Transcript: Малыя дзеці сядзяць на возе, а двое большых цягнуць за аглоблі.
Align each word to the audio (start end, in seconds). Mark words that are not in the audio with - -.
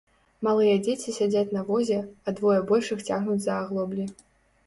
Малыя 0.45 0.77
дзеці 0.85 1.13
сядзяць 1.17 1.55
на 1.57 1.61
возе, 1.67 1.99
а 2.27 2.33
двое 2.39 2.57
большых 2.71 3.03
цягнуць 3.09 3.39
за 3.43 3.61
аглоблі. 3.65 4.07